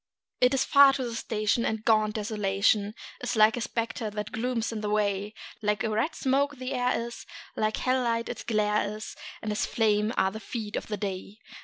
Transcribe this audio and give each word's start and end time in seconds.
It 0.39 0.55
is 0.55 0.65
far 0.65 0.93
to 0.93 1.03
the 1.03 1.13
station, 1.13 1.63
and 1.63 1.85
gaunt 1.85 2.15
Desolation 2.15 2.95
Is 3.21 3.35
a 3.37 3.61
spectre 3.61 4.09
that 4.09 4.31
glooms 4.31 4.71
in 4.71 4.81
the 4.81 4.89
way; 4.89 5.35
Like 5.61 5.83
a 5.83 5.91
red 5.91 6.15
smoke 6.15 6.55
the 6.57 6.73
air 6.73 6.99
is, 7.05 7.27
like 7.55 7.77
a 7.77 7.81
hell 7.81 8.01
light 8.01 8.27
its 8.27 8.43
glare 8.43 8.95
is, 8.97 9.15
And 9.43 9.51
as 9.51 9.67
flame 9.67 10.11
are 10.17 10.31
the 10.31 10.39
feet 10.39 10.75
of 10.75 10.87
the 10.87 10.97
day. 10.97 11.37